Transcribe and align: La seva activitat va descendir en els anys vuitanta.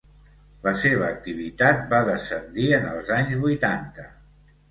La 0.67 0.71
seva 0.83 1.03
activitat 1.09 1.83
va 1.91 1.99
descendir 2.09 2.65
en 2.79 2.89
els 2.93 3.13
anys 3.17 3.37
vuitanta. 3.45 4.09